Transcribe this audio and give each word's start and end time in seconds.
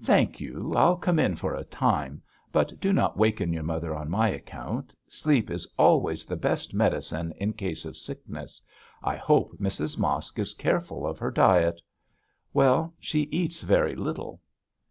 'Thank 0.00 0.40
you, 0.40 0.72
I'll 0.74 0.96
come 0.96 1.18
in 1.18 1.36
for 1.36 1.54
a 1.54 1.62
time, 1.62 2.22
but 2.50 2.80
do 2.80 2.94
not 2.94 3.18
waken 3.18 3.52
your 3.52 3.62
mother 3.62 3.94
on 3.94 4.08
my 4.08 4.30
account. 4.30 4.94
Sleep 5.06 5.50
is 5.50 5.70
always 5.76 6.24
the 6.24 6.34
best 6.34 6.72
medicine 6.72 7.32
in 7.36 7.52
case 7.52 7.84
of 7.84 7.94
sickness. 7.94 8.62
I 9.02 9.16
hope 9.16 9.58
Mrs 9.58 9.98
Mosk 9.98 10.38
is 10.38 10.54
careful 10.54 11.06
of 11.06 11.18
her 11.18 11.30
diet.' 11.30 11.82
'Well, 12.54 12.94
she 13.00 13.24
eats 13.30 13.60
very 13.60 13.94
little.' 13.94 14.40